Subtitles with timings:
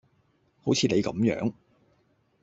[0.63, 1.53] 好似你咁樣